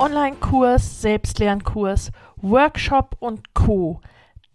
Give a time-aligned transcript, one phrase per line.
[0.00, 4.00] Online-Kurs, Selbstlernkurs, Workshop und Co.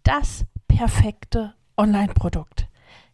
[0.02, 2.66] Das perfekte Online-Produkt.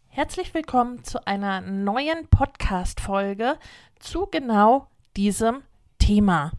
[0.09, 3.57] Herzlich willkommen zu einer neuen Podcast-Folge
[4.01, 5.63] zu genau diesem
[6.01, 6.51] Thema.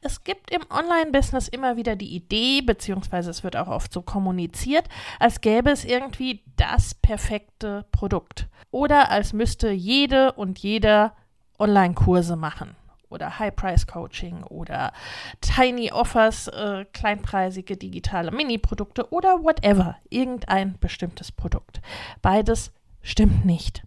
[0.00, 4.88] Es gibt im Online-Business immer wieder die Idee, beziehungsweise es wird auch oft so kommuniziert,
[5.20, 8.48] als gäbe es irgendwie das perfekte Produkt.
[8.70, 11.12] Oder als müsste jede und jeder
[11.58, 12.74] Online-Kurse machen.
[13.12, 14.92] Oder High-Price-Coaching oder
[15.40, 19.96] Tiny Offers, äh, kleinpreisige digitale Mini-Produkte oder whatever.
[20.08, 21.80] Irgendein bestimmtes Produkt.
[22.22, 23.84] Beides stimmt nicht.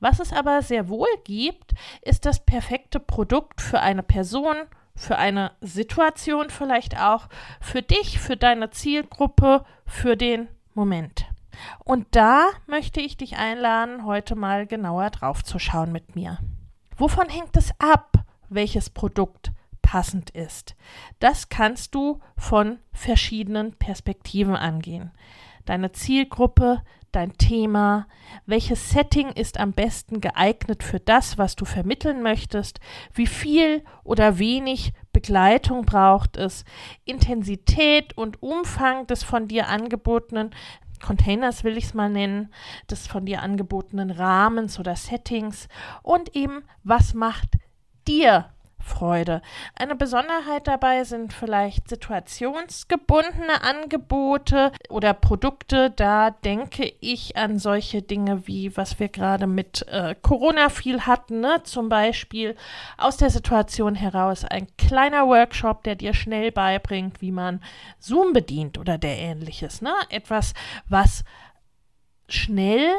[0.00, 4.56] Was es aber sehr wohl gibt, ist das perfekte Produkt für eine Person,
[4.94, 7.28] für eine Situation vielleicht auch,
[7.60, 11.26] für dich, für deine Zielgruppe, für den Moment.
[11.84, 16.38] Und da möchte ich dich einladen, heute mal genauer drauf zu schauen mit mir.
[16.96, 18.11] Wovon hängt es ab,
[18.54, 20.74] welches Produkt passend ist?
[21.18, 25.10] Das kannst du von verschiedenen Perspektiven angehen.
[25.64, 26.82] Deine Zielgruppe,
[27.12, 28.06] dein Thema,
[28.46, 32.80] welches Setting ist am besten geeignet für das, was du vermitteln möchtest,
[33.12, 36.64] wie viel oder wenig Begleitung braucht es,
[37.04, 40.50] Intensität und Umfang des von dir angebotenen
[41.02, 42.52] Containers will ich es mal nennen,
[42.90, 45.68] des von dir angebotenen Rahmens oder Settings
[46.02, 47.58] und eben, was macht
[48.08, 48.46] dir
[48.82, 49.42] Freude.
[49.74, 55.90] Eine Besonderheit dabei sind vielleicht situationsgebundene Angebote oder Produkte.
[55.90, 61.40] Da denke ich an solche Dinge wie, was wir gerade mit äh, Corona viel hatten,
[61.40, 61.62] ne?
[61.64, 62.56] zum Beispiel
[62.98, 67.62] aus der Situation heraus ein kleiner Workshop, der dir schnell beibringt, wie man
[67.98, 69.80] Zoom bedient oder der ähnliches.
[69.80, 69.92] Ne?
[70.10, 70.54] Etwas,
[70.88, 71.24] was
[72.28, 72.90] schnell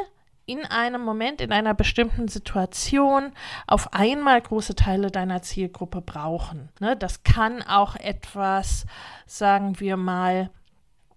[0.46, 3.32] in einem Moment, in einer bestimmten Situation
[3.66, 6.68] auf einmal große Teile deiner Zielgruppe brauchen.
[6.80, 6.96] Ne?
[6.96, 8.86] Das kann auch etwas,
[9.26, 10.50] sagen wir mal,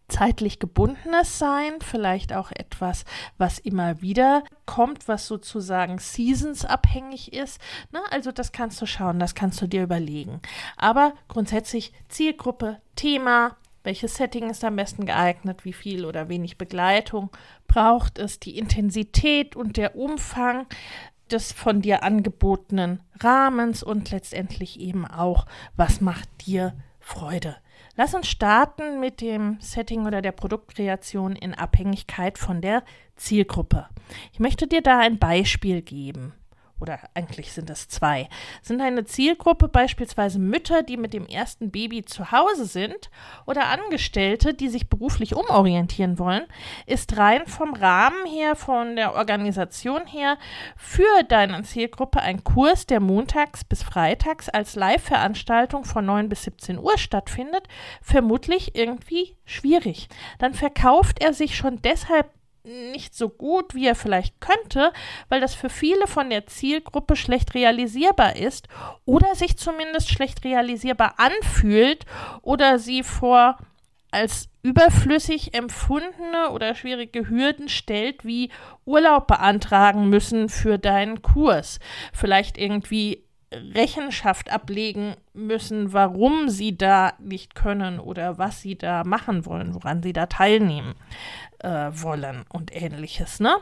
[0.07, 3.03] zeitlich gebundenes sein, vielleicht auch etwas,
[3.37, 7.59] was immer wieder kommt, was sozusagen seasonsabhängig ist.
[7.91, 7.99] Ne?
[8.09, 10.41] Also das kannst du schauen, das kannst du dir überlegen.
[10.77, 15.63] Aber grundsätzlich Zielgruppe, Thema, welches Setting ist am besten geeignet?
[15.63, 17.29] Wie viel oder wenig Begleitung
[17.67, 18.37] braucht es?
[18.37, 20.67] Die Intensität und der Umfang
[21.31, 25.45] des von dir angebotenen Rahmens und letztendlich eben auch,
[25.77, 27.55] was macht dir Freude?
[27.95, 32.83] Lass uns starten mit dem Setting oder der Produktkreation in Abhängigkeit von der
[33.15, 33.87] Zielgruppe.
[34.33, 36.33] Ich möchte dir da ein Beispiel geben
[36.79, 38.29] oder eigentlich sind es zwei,
[38.61, 43.09] sind eine Zielgruppe beispielsweise Mütter, die mit dem ersten Baby zu Hause sind
[43.45, 46.45] oder Angestellte, die sich beruflich umorientieren wollen,
[46.85, 50.37] ist rein vom Rahmen her, von der Organisation her
[50.75, 56.77] für deine Zielgruppe ein Kurs, der montags bis freitags als Live-Veranstaltung von 9 bis 17
[56.77, 57.67] Uhr stattfindet,
[58.01, 60.07] vermutlich irgendwie schwierig.
[60.39, 62.36] Dann verkauft er sich schon deshalb
[62.67, 64.91] nicht so gut, wie er vielleicht könnte,
[65.29, 68.67] weil das für viele von der Zielgruppe schlecht realisierbar ist
[69.05, 72.05] oder sich zumindest schlecht realisierbar anfühlt
[72.41, 73.57] oder sie vor
[74.11, 78.49] als überflüssig empfundene oder schwierige Hürden stellt, wie
[78.85, 81.79] Urlaub beantragen müssen für deinen Kurs.
[82.13, 89.45] Vielleicht irgendwie Rechenschaft ablegen müssen, warum sie da nicht können oder was sie da machen
[89.45, 90.95] wollen, woran sie da teilnehmen
[91.59, 93.39] äh, wollen und ähnliches.
[93.39, 93.55] Ne?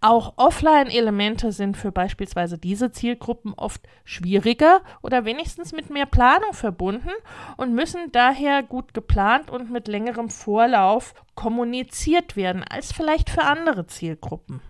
[0.00, 7.10] Auch Offline-Elemente sind für beispielsweise diese Zielgruppen oft schwieriger oder wenigstens mit mehr Planung verbunden
[7.56, 13.86] und müssen daher gut geplant und mit längerem Vorlauf kommuniziert werden als vielleicht für andere
[13.86, 14.60] Zielgruppen.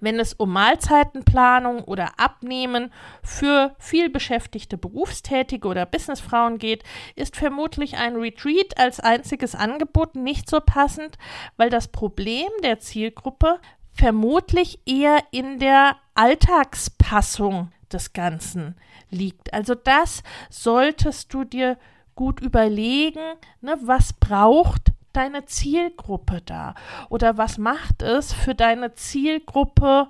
[0.00, 2.92] Wenn es um Mahlzeitenplanung oder Abnehmen
[3.22, 6.82] für vielbeschäftigte Berufstätige oder Businessfrauen geht,
[7.16, 11.18] ist vermutlich ein Retreat als einziges Angebot nicht so passend,
[11.56, 13.60] weil das Problem der Zielgruppe
[13.92, 18.76] vermutlich eher in der Alltagspassung des Ganzen
[19.10, 19.52] liegt.
[19.52, 21.76] Also das solltest du dir
[22.14, 26.74] gut überlegen, ne, was braucht deine Zielgruppe da?
[27.08, 30.08] Oder was macht es für deine Zielgruppe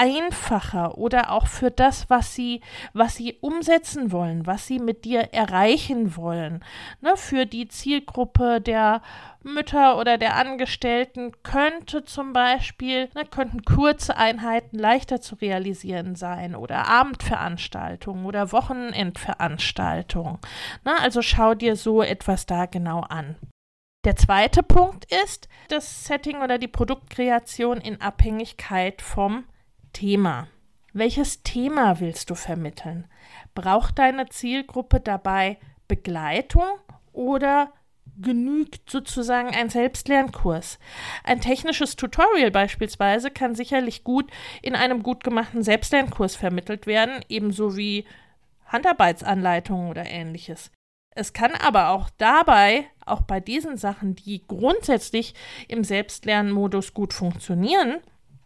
[0.00, 2.62] einfacher oder auch für das, was sie,
[2.94, 6.64] was sie umsetzen wollen, was sie mit dir erreichen wollen.
[7.02, 9.02] Ne, für die Zielgruppe der
[9.42, 16.54] Mütter oder der Angestellten könnte zum Beispiel, ne, könnten kurze Einheiten leichter zu realisieren sein
[16.54, 20.38] oder Abendveranstaltungen oder Wochenendveranstaltungen.
[20.82, 23.36] Ne, also schau dir so etwas da genau an.
[24.04, 29.44] Der zweite Punkt ist das Setting oder die Produktkreation in Abhängigkeit vom
[29.92, 30.48] Thema.
[30.94, 33.06] Welches Thema willst du vermitteln?
[33.54, 36.64] Braucht deine Zielgruppe dabei Begleitung
[37.12, 37.74] oder
[38.16, 40.78] genügt sozusagen ein Selbstlernkurs?
[41.22, 44.30] Ein technisches Tutorial beispielsweise kann sicherlich gut
[44.62, 48.06] in einem gut gemachten Selbstlernkurs vermittelt werden, ebenso wie
[48.64, 50.70] Handarbeitsanleitungen oder ähnliches.
[51.12, 55.34] Es kann aber auch dabei, auch bei diesen Sachen, die grundsätzlich
[55.66, 57.98] im Selbstlernmodus gut funktionieren,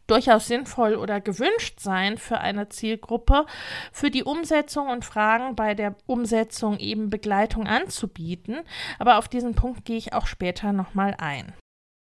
[0.07, 3.47] durchaus sinnvoll oder gewünscht sein für eine Zielgruppe,
[3.93, 8.61] für die Umsetzung und Fragen bei der Umsetzung eben Begleitung anzubieten.
[8.99, 11.53] Aber auf diesen Punkt gehe ich auch später nochmal ein.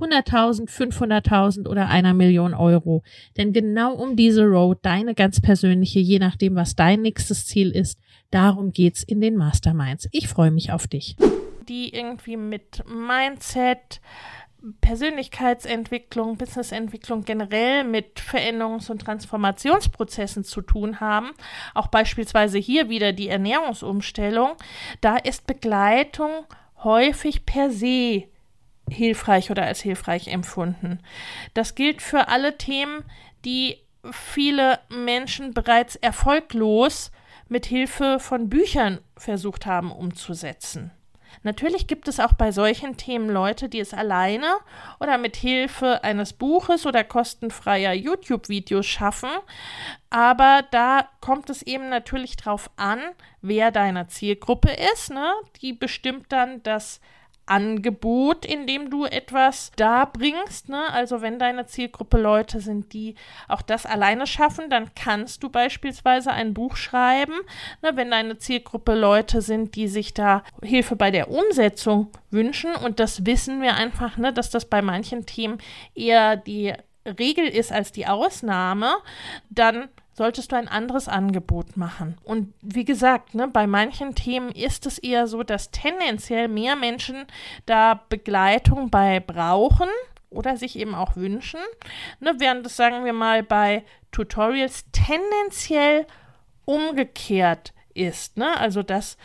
[0.00, 3.02] 100.000, 500.000 oder einer Million Euro.
[3.36, 7.98] Denn genau um diese Road, deine ganz persönliche, je nachdem, was dein nächstes Ziel ist,
[8.30, 10.08] darum geht's in den Masterminds.
[10.12, 11.16] Ich freue mich auf dich.
[11.68, 14.00] Die irgendwie mit Mindset,
[14.80, 21.30] Persönlichkeitsentwicklung, Businessentwicklung generell mit Veränderungs- und Transformationsprozessen zu tun haben,
[21.74, 24.52] auch beispielsweise hier wieder die Ernährungsumstellung,
[25.00, 26.30] da ist Begleitung
[26.82, 28.24] häufig per se
[28.88, 31.00] hilfreich oder als hilfreich empfunden.
[31.54, 33.04] Das gilt für alle Themen,
[33.44, 33.78] die
[34.12, 37.10] viele Menschen bereits erfolglos
[37.48, 40.90] mit Hilfe von Büchern versucht haben umzusetzen.
[41.42, 44.48] Natürlich gibt es auch bei solchen Themen Leute, die es alleine
[45.00, 49.30] oder mit Hilfe eines Buches oder kostenfreier YouTube-Videos schaffen,
[50.10, 53.00] aber da kommt es eben natürlich darauf an,
[53.42, 55.10] wer deine Zielgruppe ist.
[55.10, 55.30] Ne?
[55.60, 57.00] Die bestimmt dann das
[57.46, 60.68] Angebot, in dem du etwas darbringst.
[60.68, 60.82] Ne?
[60.92, 63.14] Also wenn deine Zielgruppe Leute sind, die
[63.48, 67.34] auch das alleine schaffen, dann kannst du beispielsweise ein Buch schreiben.
[67.82, 67.92] Ne?
[67.94, 73.24] Wenn deine Zielgruppe Leute sind, die sich da Hilfe bei der Umsetzung wünschen, und das
[73.24, 75.58] wissen wir einfach, ne, dass das bei manchen Themen
[75.94, 76.74] eher die
[77.06, 78.96] Regel ist als die Ausnahme,
[79.48, 82.16] dann solltest du ein anderes Angebot machen.
[82.24, 87.26] Und wie gesagt, ne, bei manchen Themen ist es eher so, dass tendenziell mehr Menschen
[87.66, 89.88] da Begleitung bei brauchen
[90.30, 91.60] oder sich eben auch wünschen,
[92.20, 96.06] ne, während es, sagen wir mal, bei Tutorials tendenziell
[96.64, 98.38] umgekehrt ist.
[98.38, 98.56] Ne?
[98.58, 99.18] Also das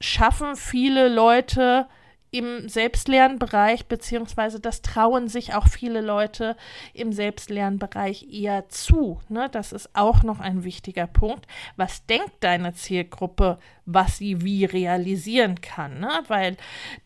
[0.00, 1.88] schaffen viele Leute
[2.34, 6.56] im Selbstlernbereich, beziehungsweise das trauen sich auch viele Leute
[6.92, 9.20] im Selbstlernbereich eher zu.
[9.28, 9.48] Ne?
[9.52, 11.46] Das ist auch noch ein wichtiger Punkt.
[11.76, 16.00] Was denkt deine Zielgruppe, was sie wie realisieren kann?
[16.00, 16.10] Ne?
[16.26, 16.56] Weil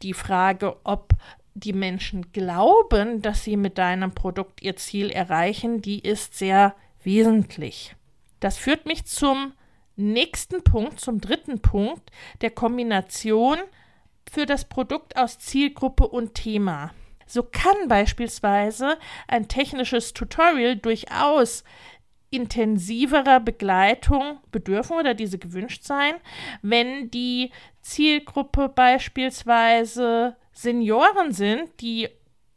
[0.00, 1.11] die Frage, ob
[1.52, 7.94] die Menschen glauben, dass sie mit deinem Produkt ihr Ziel erreichen, die ist sehr wesentlich.
[8.40, 9.52] Das führt mich zum
[9.94, 13.58] nächsten Punkt, zum dritten Punkt, der Kombination
[14.30, 16.92] für das Produkt aus Zielgruppe und Thema.
[17.26, 21.64] So kann beispielsweise ein technisches Tutorial durchaus
[22.30, 26.14] intensiverer Begleitung bedürfen oder diese gewünscht sein,
[26.62, 32.08] wenn die Zielgruppe beispielsweise Senioren sind, die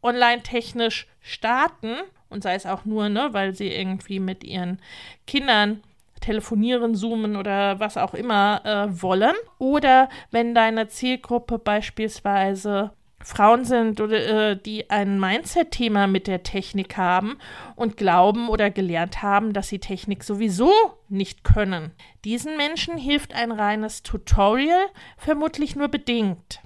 [0.01, 1.97] online technisch starten
[2.29, 4.81] und sei es auch nur, ne, weil sie irgendwie mit ihren
[5.27, 5.83] Kindern
[6.21, 9.35] telefonieren, zoomen oder was auch immer äh, wollen.
[9.57, 12.91] Oder wenn deine Zielgruppe beispielsweise
[13.23, 17.37] Frauen sind oder äh, die ein Mindset-Thema mit der Technik haben
[17.75, 20.71] und glauben oder gelernt haben, dass sie Technik sowieso
[21.07, 21.91] nicht können.
[22.25, 24.87] Diesen Menschen hilft ein reines Tutorial
[25.17, 26.61] vermutlich nur bedingt.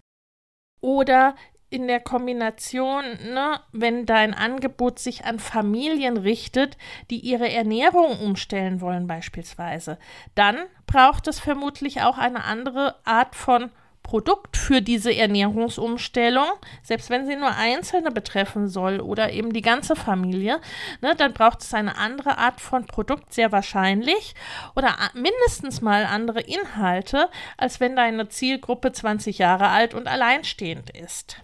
[0.82, 1.36] Oder
[1.70, 6.78] in der Kombination, ne, wenn dein Angebot sich an Familien richtet,
[7.10, 9.98] die ihre Ernährung umstellen wollen beispielsweise,
[10.36, 10.58] dann
[10.88, 13.72] braucht es vermutlich auch eine andere Art von
[14.06, 16.46] Produkt für diese Ernährungsumstellung,
[16.84, 20.62] selbst wenn sie nur Einzelne betreffen soll oder eben die ganze Familie,
[21.02, 24.36] ne, dann braucht es eine andere Art von Produkt, sehr wahrscheinlich,
[24.76, 31.42] oder mindestens mal andere Inhalte, als wenn deine Zielgruppe 20 Jahre alt und alleinstehend ist.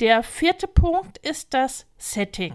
[0.00, 2.54] Der vierte Punkt ist das Setting.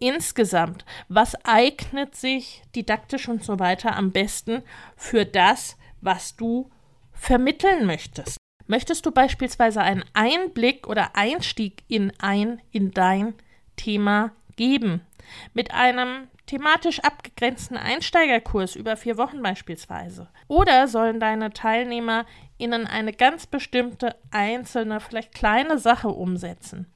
[0.00, 4.64] Insgesamt, was eignet sich didaktisch und so weiter am besten
[4.96, 6.68] für das, was du
[7.12, 8.38] vermitteln möchtest?
[8.66, 13.34] Möchtest du beispielsweise einen Einblick oder Einstieg in ein, in dein
[13.76, 15.06] Thema geben?
[15.54, 20.28] Mit einem thematisch abgegrenzten Einsteigerkurs über vier Wochen beispielsweise.
[20.48, 22.26] Oder sollen deine Teilnehmer
[22.58, 26.92] ihnen eine ganz bestimmte einzelne, vielleicht kleine Sache umsetzen?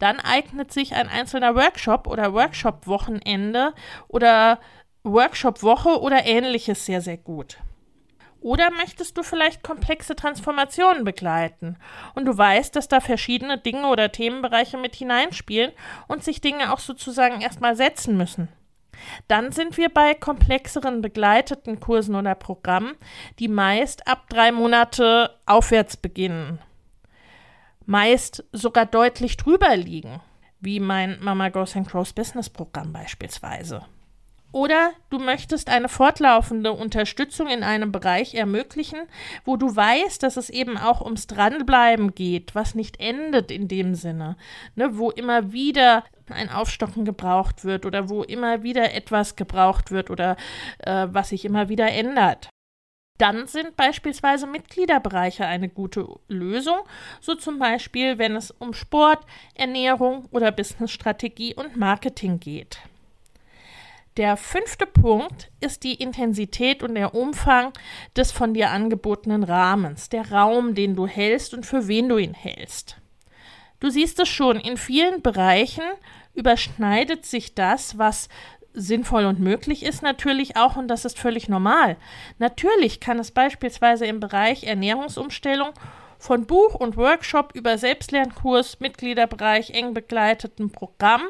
[0.00, 3.74] Dann eignet sich ein einzelner Workshop oder Workshop-Wochenende
[4.08, 4.58] oder
[5.04, 7.58] Workshop-Woche oder ähnliches sehr, sehr gut.
[8.40, 11.76] Oder möchtest du vielleicht komplexe Transformationen begleiten
[12.16, 15.70] und du weißt, dass da verschiedene Dinge oder Themenbereiche mit hineinspielen
[16.08, 18.48] und sich Dinge auch sozusagen erstmal setzen müssen?
[19.28, 22.94] Dann sind wir bei komplexeren begleiteten Kursen oder Programmen,
[23.38, 26.58] die meist ab drei Monate aufwärts beginnen.
[27.84, 30.20] Meist sogar deutlich drüber liegen,
[30.60, 33.86] wie mein Mama Goes and Grows Business Programm beispielsweise.
[34.56, 39.00] Oder du möchtest eine fortlaufende Unterstützung in einem Bereich ermöglichen,
[39.44, 43.94] wo du weißt, dass es eben auch ums Dranbleiben geht, was nicht endet in dem
[43.94, 44.38] Sinne,
[44.74, 50.08] ne, wo immer wieder ein Aufstocken gebraucht wird oder wo immer wieder etwas gebraucht wird
[50.08, 50.38] oder
[50.78, 52.48] äh, was sich immer wieder ändert.
[53.18, 56.78] Dann sind beispielsweise Mitgliederbereiche eine gute Lösung,
[57.20, 59.22] so zum Beispiel, wenn es um Sport,
[59.54, 62.78] Ernährung oder Businessstrategie und Marketing geht.
[64.16, 67.72] Der fünfte Punkt ist die Intensität und der Umfang
[68.16, 72.32] des von dir angebotenen Rahmens, der Raum, den du hältst und für wen du ihn
[72.32, 72.96] hältst.
[73.78, 75.84] Du siehst es schon, in vielen Bereichen
[76.32, 78.30] überschneidet sich das, was
[78.72, 81.96] sinnvoll und möglich ist, natürlich auch, und das ist völlig normal.
[82.38, 85.70] Natürlich kann es beispielsweise im Bereich Ernährungsumstellung
[86.18, 91.22] von Buch und Workshop über Selbstlernkurs, Mitgliederbereich, eng begleiteten Programm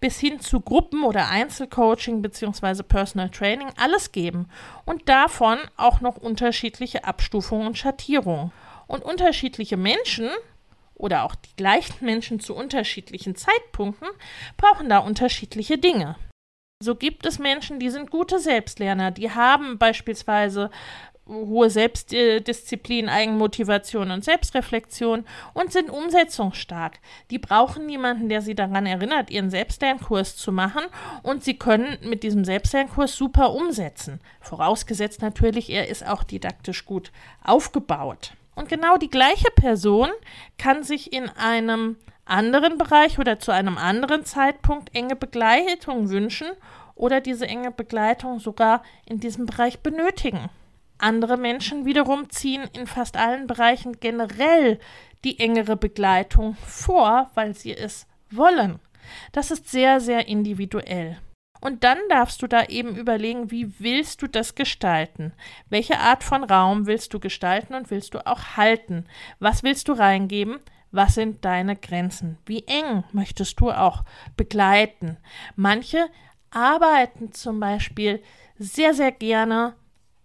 [0.00, 2.82] bis hin zu Gruppen- oder Einzelcoaching bzw.
[2.82, 4.48] Personal Training alles geben
[4.84, 8.52] und davon auch noch unterschiedliche Abstufungen und Schattierungen.
[8.86, 10.30] Und unterschiedliche Menschen
[10.94, 14.08] oder auch die gleichen Menschen zu unterschiedlichen Zeitpunkten
[14.56, 16.16] brauchen da unterschiedliche Dinge.
[16.80, 20.70] So gibt es Menschen, die sind gute Selbstlerner, die haben beispielsweise
[21.28, 26.98] hohe Selbstdisziplin, Eigenmotivation und Selbstreflexion und sind umsetzungsstark.
[27.30, 30.82] Die brauchen niemanden, der sie daran erinnert, ihren Selbstlernkurs zu machen
[31.22, 34.20] und sie können mit diesem Selbstlernkurs super umsetzen.
[34.40, 37.12] Vorausgesetzt natürlich, er ist auch didaktisch gut
[37.44, 38.32] aufgebaut.
[38.54, 40.08] Und genau die gleiche Person
[40.56, 46.48] kann sich in einem anderen Bereich oder zu einem anderen Zeitpunkt enge Begleitung wünschen
[46.94, 50.50] oder diese enge Begleitung sogar in diesem Bereich benötigen.
[50.98, 54.78] Andere Menschen wiederum ziehen in fast allen Bereichen generell
[55.24, 58.80] die engere Begleitung vor, weil sie es wollen.
[59.32, 61.18] Das ist sehr, sehr individuell.
[61.60, 65.32] Und dann darfst du da eben überlegen, wie willst du das gestalten?
[65.68, 69.06] Welche Art von Raum willst du gestalten und willst du auch halten?
[69.40, 70.60] Was willst du reingeben?
[70.90, 72.38] Was sind deine Grenzen?
[72.46, 74.04] Wie eng möchtest du auch
[74.36, 75.18] begleiten?
[75.56, 76.08] Manche
[76.50, 78.22] arbeiten zum Beispiel
[78.58, 79.74] sehr, sehr gerne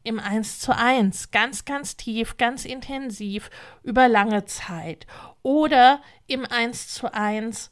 [0.03, 3.50] im Eins zu eins, ganz, ganz tief, ganz intensiv,
[3.83, 5.07] über lange Zeit.
[5.41, 7.72] Oder im Eins zu eins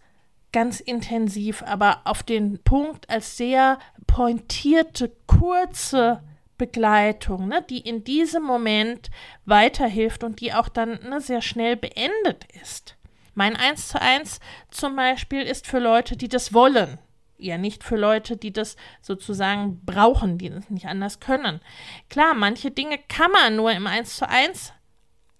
[0.51, 6.23] ganz intensiv, aber auf den Punkt als sehr pointierte, kurze
[6.57, 9.09] Begleitung, ne, die in diesem Moment
[9.45, 12.97] weiterhilft und die auch dann ne, sehr schnell beendet ist.
[13.33, 16.99] Mein Eins zu eins zum Beispiel ist für Leute, die das wollen,
[17.41, 21.61] eher nicht für Leute, die das sozusagen brauchen, die das nicht anders können.
[22.09, 24.73] Klar, manche Dinge kann man nur im 1 zu 1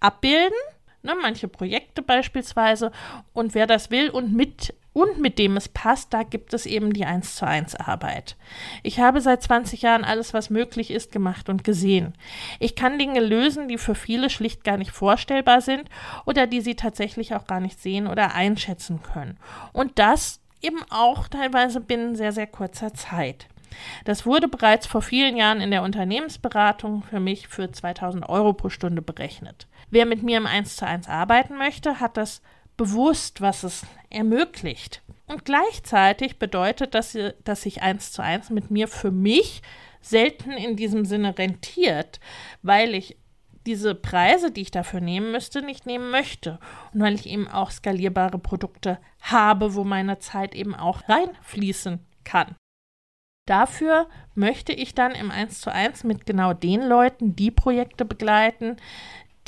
[0.00, 0.58] abbilden,
[1.02, 2.92] ne, manche Projekte beispielsweise.
[3.32, 6.92] Und wer das will und mit und mit dem es passt, da gibt es eben
[6.92, 8.36] die 1 zu 1 Arbeit.
[8.82, 12.12] Ich habe seit 20 Jahren alles, was möglich ist, gemacht und gesehen.
[12.60, 15.88] Ich kann Dinge lösen, die für viele schlicht gar nicht vorstellbar sind
[16.26, 19.38] oder die sie tatsächlich auch gar nicht sehen oder einschätzen können.
[19.72, 23.46] Und das eben auch teilweise binnen sehr, sehr kurzer Zeit.
[24.04, 28.68] Das wurde bereits vor vielen Jahren in der Unternehmensberatung für mich für 2000 Euro pro
[28.68, 29.66] Stunde berechnet.
[29.90, 32.42] Wer mit mir im 1 zu 1 arbeiten möchte, hat das
[32.76, 35.02] bewusst, was es ermöglicht.
[35.26, 39.62] Und gleichzeitig bedeutet das, dass sich 1 zu 1 mit mir für mich
[40.00, 42.20] selten in diesem Sinne rentiert,
[42.62, 43.16] weil ich
[43.66, 46.58] diese Preise, die ich dafür nehmen müsste, nicht nehmen möchte.
[46.92, 52.56] Und weil ich eben auch skalierbare Produkte habe, wo meine Zeit eben auch reinfließen kann.
[53.46, 58.76] Dafür möchte ich dann im 1 zu 1 mit genau den Leuten die Projekte begleiten,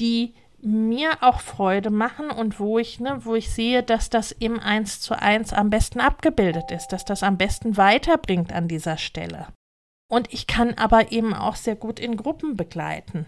[0.00, 4.58] die mir auch Freude machen und wo ich, ne, wo ich sehe, dass das im
[4.58, 9.48] 1 zu 1 am besten abgebildet ist, dass das am besten weiterbringt an dieser Stelle.
[10.10, 13.26] Und ich kann aber eben auch sehr gut in Gruppen begleiten.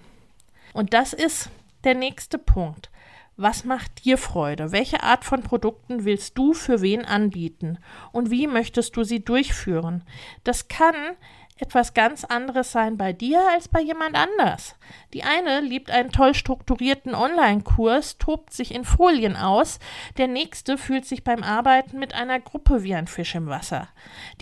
[0.76, 1.49] Und das ist
[1.85, 2.90] der nächste Punkt.
[3.38, 4.73] Was macht dir Freude?
[4.73, 7.78] Welche Art von Produkten willst du für wen anbieten?
[8.12, 10.04] Und wie möchtest du sie durchführen?
[10.45, 10.95] Das kann
[11.59, 14.76] etwas ganz anderes sein bei dir als bei jemand anders.
[15.14, 19.78] Die eine liebt einen toll strukturierten Online-Kurs, tobt sich in Folien aus,
[20.18, 23.88] der nächste fühlt sich beim Arbeiten mit einer Gruppe wie ein Fisch im Wasser.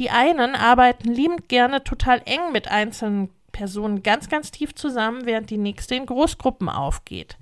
[0.00, 5.48] Die einen arbeiten liebend gerne total eng mit einzelnen Personen ganz, ganz tief zusammen, während
[5.48, 7.38] die nächste in Großgruppen aufgeht.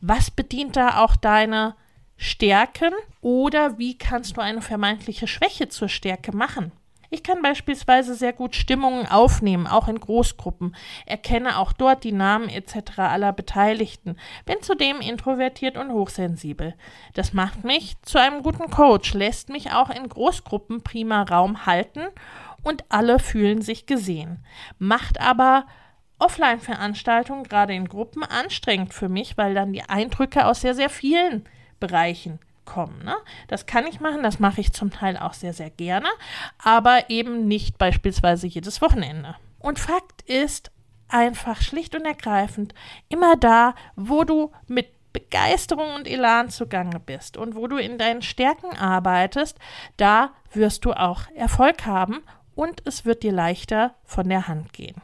[0.00, 1.74] Was bedient da auch deine
[2.16, 6.70] Stärken oder wie kannst du eine vermeintliche Schwäche zur Stärke machen?
[7.14, 10.74] Ich kann beispielsweise sehr gut Stimmungen aufnehmen, auch in Großgruppen,
[11.06, 12.98] erkenne auch dort die Namen etc.
[12.98, 14.16] aller Beteiligten,
[14.46, 16.74] bin zudem introvertiert und hochsensibel.
[17.12, 22.00] Das macht mich zu einem guten Coach, lässt mich auch in Großgruppen prima Raum halten
[22.64, 24.44] und alle fühlen sich gesehen.
[24.78, 25.66] Macht aber
[26.18, 31.44] Offline-Veranstaltungen gerade in Gruppen anstrengend für mich, weil dann die Eindrücke aus sehr, sehr vielen
[31.80, 33.04] Bereichen kommen.
[33.04, 33.14] Ne?
[33.48, 36.08] Das kann ich machen, das mache ich zum Teil auch sehr, sehr gerne,
[36.58, 39.36] aber eben nicht beispielsweise jedes Wochenende.
[39.58, 40.70] Und Fakt ist
[41.08, 42.74] einfach schlicht und ergreifend
[43.08, 48.22] immer da, wo du mit Begeisterung und Elan zugange bist und wo du in deinen
[48.22, 49.58] Stärken arbeitest,
[49.96, 52.22] da wirst du auch Erfolg haben
[52.54, 55.00] und es wird dir leichter von der Hand gehen.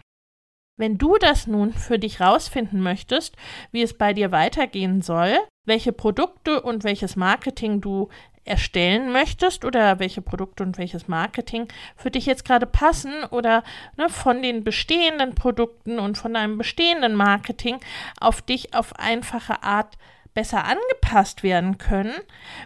[0.76, 3.36] Wenn du das nun für dich rausfinden möchtest,
[3.70, 5.36] wie es bei dir weitergehen soll,
[5.66, 8.08] welche Produkte und welches Marketing du
[8.44, 13.62] erstellen möchtest oder welche Produkte und welches Marketing für dich jetzt gerade passen oder
[13.96, 17.78] ne, von den bestehenden Produkten und von deinem bestehenden Marketing
[18.18, 19.98] auf dich auf einfache Art
[20.34, 22.14] besser angepasst werden können,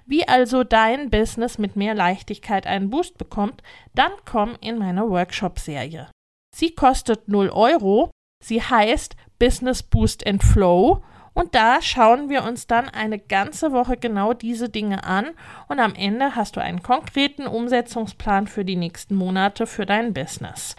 [0.06, 3.62] wie also dein Business mit mehr Leichtigkeit einen Boost bekommt,
[3.94, 6.10] dann komm in meine Workshop-Serie.
[6.54, 8.10] Sie kostet 0 Euro,
[8.42, 11.02] sie heißt Business Boost and Flow
[11.34, 15.30] und da schauen wir uns dann eine ganze Woche genau diese Dinge an
[15.68, 20.76] und am Ende hast du einen konkreten Umsetzungsplan für die nächsten Monate für dein Business.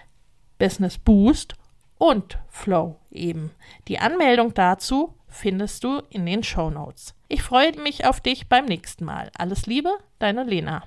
[0.58, 1.56] Business Boost
[1.98, 3.52] und Flow eben.
[3.90, 7.14] Die Anmeldung dazu findest du in den Show Notes.
[7.28, 9.30] Ich freue mich auf dich beim nächsten Mal.
[9.38, 10.84] Alles Liebe, deine Lena.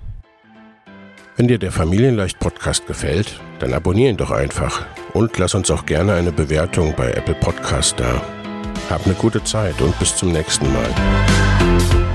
[1.35, 5.85] Wenn dir der Familienleicht Podcast gefällt, dann abonniere ihn doch einfach und lass uns auch
[5.85, 8.21] gerne eine Bewertung bei Apple Podcast da.
[8.89, 12.08] Hab eine gute Zeit und bis zum nächsten Mal.